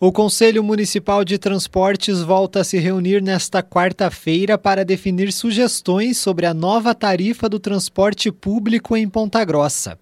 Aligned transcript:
O 0.00 0.12
Conselho 0.12 0.62
Municipal 0.62 1.24
de 1.24 1.38
Transportes 1.38 2.22
volta 2.22 2.60
a 2.60 2.64
se 2.64 2.78
reunir 2.78 3.20
nesta 3.20 3.64
quarta-feira 3.64 4.56
para 4.56 4.84
definir 4.84 5.32
sugestões 5.32 6.18
sobre 6.18 6.46
a 6.46 6.54
nova 6.54 6.94
tarifa 6.94 7.48
do 7.48 7.58
transporte 7.58 8.30
público 8.30 8.96
em 8.96 9.08
Ponta 9.08 9.44
Grossa. 9.44 9.98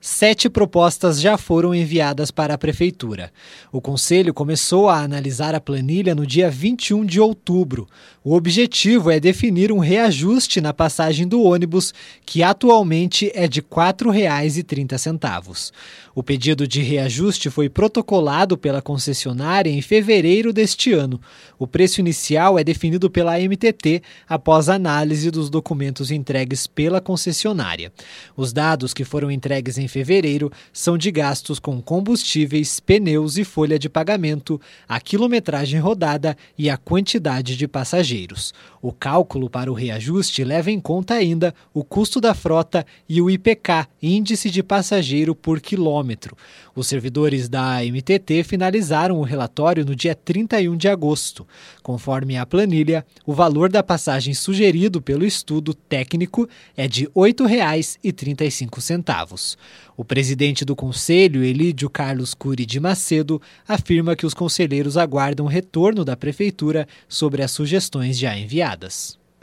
Sete 0.00 0.48
propostas 0.48 1.20
já 1.20 1.36
foram 1.36 1.74
enviadas 1.74 2.30
para 2.30 2.54
a 2.54 2.58
Prefeitura. 2.58 3.32
O 3.72 3.80
Conselho 3.80 4.32
começou 4.32 4.88
a 4.88 5.00
analisar 5.00 5.54
a 5.54 5.60
planilha 5.60 6.14
no 6.14 6.26
dia 6.26 6.50
21 6.50 7.04
de 7.04 7.20
outubro. 7.20 7.88
O 8.22 8.34
objetivo 8.34 9.10
é 9.10 9.18
definir 9.18 9.72
um 9.72 9.78
reajuste 9.78 10.60
na 10.60 10.74
passagem 10.74 11.26
do 11.26 11.42
ônibus, 11.42 11.94
que 12.24 12.42
atualmente 12.42 13.30
é 13.34 13.48
de 13.48 13.60
R$ 13.60 13.66
4,30. 13.70 15.72
O 16.14 16.22
pedido 16.22 16.66
de 16.66 16.82
reajuste 16.82 17.50
foi 17.50 17.68
protocolado 17.68 18.56
pela 18.56 18.82
concessionária 18.82 19.70
em 19.70 19.82
fevereiro 19.82 20.52
deste 20.52 20.92
ano. 20.92 21.20
O 21.58 21.66
preço 21.66 22.00
inicial 22.00 22.58
é 22.58 22.64
definido 22.64 23.10
pela 23.10 23.38
MTT 23.38 24.02
após 24.28 24.68
análise 24.68 25.30
dos 25.30 25.50
documentos 25.50 26.10
entregues 26.10 26.66
pela 26.66 27.00
concessionária. 27.00 27.92
Os 28.36 28.52
dados 28.52 28.94
que 28.94 29.04
foram 29.04 29.30
entregues 29.30 29.78
em 29.78 29.88
fevereiro 29.96 30.52
são 30.74 30.98
de 30.98 31.10
gastos 31.10 31.58
com 31.58 31.80
combustíveis, 31.80 32.78
pneus 32.80 33.38
e 33.38 33.44
folha 33.44 33.78
de 33.78 33.88
pagamento, 33.88 34.60
a 34.86 35.00
quilometragem 35.00 35.80
rodada 35.80 36.36
e 36.58 36.68
a 36.68 36.76
quantidade 36.76 37.56
de 37.56 37.66
passageiros. 37.66 38.52
O 38.86 38.92
cálculo 38.92 39.50
para 39.50 39.68
o 39.68 39.74
reajuste 39.74 40.44
leva 40.44 40.70
em 40.70 40.78
conta 40.78 41.14
ainda 41.14 41.52
o 41.74 41.82
custo 41.82 42.20
da 42.20 42.32
frota 42.34 42.86
e 43.08 43.20
o 43.20 43.28
IPK, 43.28 43.88
Índice 44.00 44.48
de 44.48 44.62
Passageiro 44.62 45.34
por 45.34 45.60
Quilômetro. 45.60 46.36
Os 46.72 46.86
servidores 46.86 47.48
da 47.48 47.82
MTT 47.82 48.44
finalizaram 48.44 49.18
o 49.18 49.24
relatório 49.24 49.84
no 49.84 49.96
dia 49.96 50.14
31 50.14 50.76
de 50.76 50.86
agosto. 50.86 51.44
Conforme 51.82 52.36
a 52.36 52.46
planilha, 52.46 53.04
o 53.26 53.32
valor 53.32 53.70
da 53.70 53.82
passagem 53.82 54.34
sugerido 54.34 55.02
pelo 55.02 55.24
estudo 55.24 55.74
técnico 55.74 56.48
é 56.76 56.86
de 56.86 57.06
R$ 57.06 57.10
8,35. 57.16 59.56
O 59.96 60.04
presidente 60.04 60.64
do 60.64 60.76
conselho, 60.76 61.42
Elídio 61.42 61.90
Carlos 61.90 62.34
Cury 62.34 62.64
de 62.64 62.78
Macedo, 62.78 63.42
afirma 63.66 64.14
que 64.14 64.26
os 64.26 64.34
conselheiros 64.34 64.96
aguardam 64.96 65.46
o 65.46 65.48
retorno 65.48 66.04
da 66.04 66.16
prefeitura 66.16 66.86
sobre 67.08 67.42
as 67.42 67.50
sugestões 67.50 68.16
já 68.16 68.36
enviadas. 68.36 68.75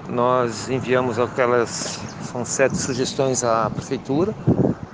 Nós 0.09 0.69
enviamos 0.69 1.17
aquelas, 1.17 1.99
são 2.31 2.43
sete 2.43 2.77
sugestões 2.77 3.43
à 3.43 3.69
prefeitura 3.69 4.33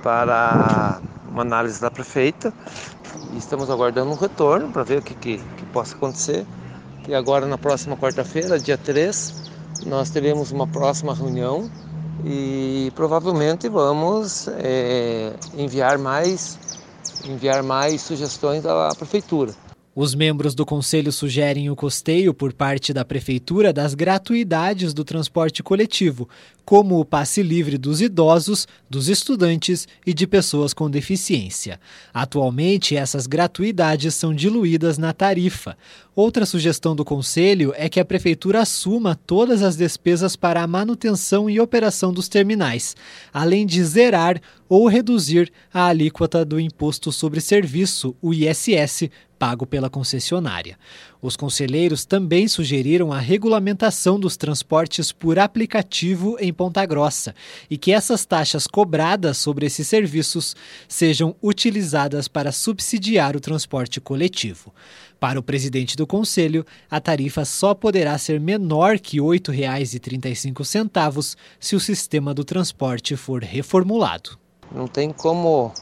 para 0.02 1.00
uma 1.28 1.42
análise 1.42 1.80
da 1.80 1.90
prefeita 1.90 2.52
e 3.32 3.38
estamos 3.38 3.70
aguardando 3.70 4.10
um 4.10 4.14
retorno 4.14 4.70
para 4.70 4.82
ver 4.82 4.98
o 4.98 5.02
que, 5.02 5.14
que, 5.14 5.38
que 5.38 5.66
possa 5.72 5.94
acontecer. 5.96 6.46
E 7.08 7.14
agora, 7.14 7.46
na 7.46 7.58
próxima 7.58 7.96
quarta-feira, 7.96 8.58
dia 8.58 8.78
3, 8.78 9.34
nós 9.86 10.10
teremos 10.10 10.52
uma 10.52 10.66
próxima 10.66 11.14
reunião 11.14 11.70
e 12.24 12.92
provavelmente 12.94 13.68
vamos 13.68 14.48
é, 14.48 15.32
enviar 15.56 15.98
mais 15.98 16.58
enviar 17.24 17.62
mais 17.62 18.00
sugestões 18.00 18.64
à 18.64 18.90
prefeitura. 18.96 19.52
Os 20.02 20.14
membros 20.14 20.54
do 20.54 20.64
conselho 20.64 21.12
sugerem 21.12 21.68
o 21.68 21.76
costeio 21.76 22.32
por 22.32 22.54
parte 22.54 22.90
da 22.90 23.04
prefeitura 23.04 23.70
das 23.70 23.92
gratuidades 23.92 24.94
do 24.94 25.04
transporte 25.04 25.62
coletivo, 25.62 26.26
como 26.64 26.98
o 26.98 27.04
passe 27.04 27.42
livre 27.42 27.76
dos 27.76 28.00
idosos, 28.00 28.66
dos 28.88 29.10
estudantes 29.10 29.86
e 30.06 30.14
de 30.14 30.26
pessoas 30.26 30.72
com 30.72 30.88
deficiência. 30.88 31.78
Atualmente, 32.14 32.96
essas 32.96 33.26
gratuidades 33.26 34.14
são 34.14 34.32
diluídas 34.32 34.96
na 34.96 35.12
tarifa. 35.12 35.76
Outra 36.16 36.46
sugestão 36.46 36.96
do 36.96 37.04
conselho 37.04 37.74
é 37.76 37.86
que 37.86 38.00
a 38.00 38.04
prefeitura 38.04 38.62
assuma 38.62 39.14
todas 39.14 39.62
as 39.62 39.76
despesas 39.76 40.34
para 40.34 40.62
a 40.62 40.66
manutenção 40.66 41.50
e 41.50 41.60
operação 41.60 42.10
dos 42.10 42.26
terminais, 42.26 42.96
além 43.34 43.66
de 43.66 43.84
zerar 43.84 44.40
ou 44.70 44.86
reduzir 44.86 45.52
a 45.74 45.86
alíquota 45.86 46.44
do 46.44 46.60
imposto 46.60 47.10
sobre 47.10 47.40
serviço, 47.40 48.14
o 48.22 48.32
ISS, 48.32 49.10
pago 49.36 49.66
pela 49.66 49.90
concessionária. 49.90 50.78
Os 51.20 51.34
conselheiros 51.34 52.04
também 52.04 52.46
sugeriram 52.46 53.12
a 53.12 53.18
regulamentação 53.18 54.20
dos 54.20 54.36
transportes 54.36 55.10
por 55.10 55.40
aplicativo 55.40 56.36
em 56.38 56.52
Ponta 56.52 56.86
Grossa 56.86 57.34
e 57.68 57.76
que 57.76 57.90
essas 57.90 58.24
taxas 58.24 58.64
cobradas 58.66 59.38
sobre 59.38 59.66
esses 59.66 59.88
serviços 59.88 60.54
sejam 60.86 61.34
utilizadas 61.42 62.28
para 62.28 62.52
subsidiar 62.52 63.34
o 63.34 63.40
transporte 63.40 64.00
coletivo. 64.00 64.72
Para 65.18 65.40
o 65.40 65.42
presidente 65.42 65.96
do 65.96 66.06
conselho, 66.06 66.64
a 66.88 67.00
tarifa 67.00 67.44
só 67.44 67.74
poderá 67.74 68.16
ser 68.18 68.38
menor 68.38 69.00
que 69.00 69.16
R$ 69.16 69.24
8,35 69.24 71.36
se 71.58 71.74
o 71.74 71.80
sistema 71.80 72.32
do 72.32 72.44
transporte 72.44 73.16
for 73.16 73.42
reformulado. 73.42 74.39
Não 74.74 74.86
tem 74.86 75.12
como 75.12 75.72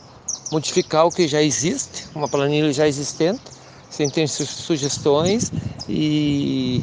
modificar 0.50 1.06
o 1.06 1.12
que 1.12 1.28
já 1.28 1.42
existe, 1.42 2.06
uma 2.14 2.28
planilha 2.28 2.72
já 2.72 2.88
existente, 2.88 3.42
sem 3.90 4.08
ter 4.08 4.26
sugestões 4.28 5.52
e, 5.88 6.82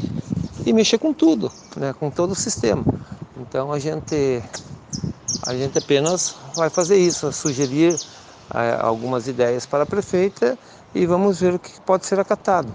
e 0.66 0.74
mexer 0.74 0.98
com 0.98 1.14
tudo, 1.14 1.52
né, 1.76 1.94
com 1.94 2.10
todo 2.10 2.32
o 2.32 2.36
sistema. 2.36 2.84
Então 3.40 3.72
a 3.72 3.80
gente, 3.80 4.42
a 5.42 5.56
gente 5.56 5.78
apenas 5.78 6.36
vai 6.56 6.70
fazer 6.70 6.98
isso, 6.98 7.32
sugerir 7.32 8.00
é, 8.54 8.78
algumas 8.80 9.28
ideias 9.28 9.66
para 9.66 9.84
a 9.84 9.86
prefeita 9.86 10.58
e 10.94 11.06
vamos 11.06 11.40
ver 11.40 11.56
o 11.56 11.60
que 11.60 11.80
pode 11.82 12.06
ser 12.06 12.20
acatado. 12.20 12.72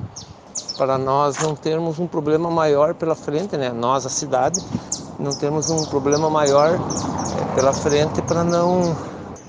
Para 0.77 0.97
nós 0.99 1.39
não 1.39 1.55
termos 1.55 1.99
um 1.99 2.07
problema 2.07 2.51
maior 2.51 2.95
pela 2.95 3.15
frente, 3.15 3.57
né? 3.57 3.71
nós, 3.71 4.07
a 4.07 4.09
cidade, 4.09 4.63
não 5.19 5.35
temos 5.35 5.69
um 5.69 5.85
problema 5.85 6.31
maior 6.31 6.71
é, 6.71 7.55
pela 7.55 7.73
frente 7.73 8.23
para 8.23 8.43
não 8.43 8.97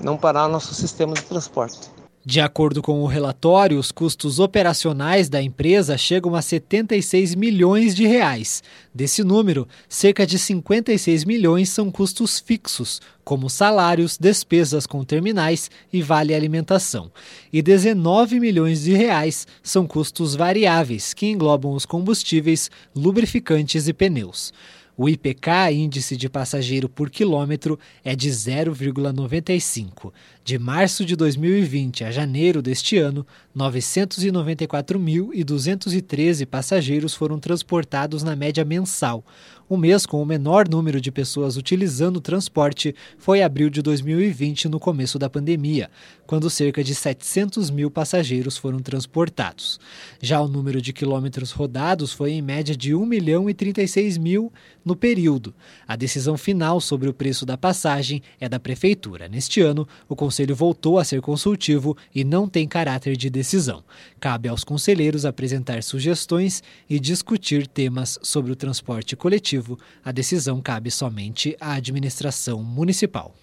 não 0.02 0.16
parar 0.16 0.48
nosso 0.48 0.74
sistema 0.74 1.14
de 1.14 1.22
transporte. 1.22 1.90
De 2.24 2.40
acordo 2.40 2.80
com 2.80 3.02
o 3.02 3.06
relatório, 3.06 3.76
os 3.76 3.90
custos 3.90 4.38
operacionais 4.38 5.28
da 5.28 5.42
empresa 5.42 5.98
chegam 5.98 6.36
a 6.36 6.40
76 6.40 7.34
milhões 7.34 7.96
de 7.96 8.06
reais. 8.06 8.62
Desse 8.94 9.24
número, 9.24 9.66
cerca 9.88 10.24
de 10.24 10.38
56 10.38 11.24
milhões 11.24 11.68
são 11.70 11.90
custos 11.90 12.38
fixos, 12.38 13.00
como 13.24 13.50
salários, 13.50 14.16
despesas 14.16 14.86
com 14.86 15.02
terminais 15.02 15.68
e 15.92 16.00
vale 16.00 16.32
alimentação. 16.32 17.10
E 17.52 17.60
19 17.60 18.38
milhões 18.38 18.82
de 18.82 18.92
reais 18.92 19.44
são 19.60 19.84
custos 19.84 20.36
variáveis, 20.36 21.12
que 21.12 21.26
englobam 21.26 21.72
os 21.72 21.84
combustíveis, 21.84 22.70
lubrificantes 22.94 23.88
e 23.88 23.92
pneus. 23.92 24.52
O 24.94 25.08
IPK, 25.08 25.72
índice 25.72 26.18
de 26.18 26.28
passageiro 26.28 26.86
por 26.86 27.08
quilômetro, 27.08 27.78
é 28.04 28.14
de 28.14 28.28
0,95. 28.28 30.12
De 30.44 30.58
março 30.58 31.06
de 31.06 31.16
2020 31.16 32.04
a 32.04 32.10
janeiro 32.10 32.60
deste 32.60 32.98
ano, 32.98 33.26
994.213 33.56 36.44
passageiros 36.44 37.14
foram 37.14 37.38
transportados 37.38 38.22
na 38.22 38.36
média 38.36 38.66
mensal. 38.66 39.24
O 39.72 39.76
mês 39.78 40.04
com 40.04 40.22
o 40.22 40.26
menor 40.26 40.68
número 40.68 41.00
de 41.00 41.10
pessoas 41.10 41.56
utilizando 41.56 42.18
o 42.18 42.20
transporte 42.20 42.94
foi 43.16 43.42
abril 43.42 43.70
de 43.70 43.80
2020, 43.80 44.68
no 44.68 44.78
começo 44.78 45.18
da 45.18 45.30
pandemia, 45.30 45.90
quando 46.26 46.50
cerca 46.50 46.84
de 46.84 46.94
700 46.94 47.70
mil 47.70 47.90
passageiros 47.90 48.58
foram 48.58 48.80
transportados. 48.80 49.80
Já 50.20 50.42
o 50.42 50.46
número 50.46 50.82
de 50.82 50.92
quilômetros 50.92 51.52
rodados 51.52 52.12
foi 52.12 52.32
em 52.32 52.42
média 52.42 52.76
de 52.76 52.94
1 52.94 53.06
milhão 53.06 53.48
e 53.48 53.54
36 53.54 54.18
mil 54.18 54.52
no 54.84 54.94
período. 54.94 55.54
A 55.88 55.96
decisão 55.96 56.36
final 56.36 56.78
sobre 56.78 57.08
o 57.08 57.14
preço 57.14 57.46
da 57.46 57.56
passagem 57.56 58.22
é 58.38 58.50
da 58.50 58.60
Prefeitura. 58.60 59.26
Neste 59.26 59.62
ano, 59.62 59.88
o 60.06 60.14
Conselho 60.14 60.54
voltou 60.54 60.98
a 60.98 61.04
ser 61.04 61.22
consultivo 61.22 61.96
e 62.14 62.24
não 62.24 62.46
tem 62.46 62.68
caráter 62.68 63.16
de 63.16 63.30
decisão. 63.30 63.82
Cabe 64.20 64.50
aos 64.50 64.64
conselheiros 64.64 65.24
apresentar 65.24 65.82
sugestões 65.82 66.62
e 66.90 67.00
discutir 67.00 67.66
temas 67.66 68.18
sobre 68.22 68.52
o 68.52 68.56
transporte 68.56 69.16
coletivo. 69.16 69.61
A 70.04 70.12
decisão 70.12 70.60
cabe 70.60 70.90
somente 70.90 71.56
à 71.60 71.74
administração 71.74 72.62
municipal. 72.62 73.34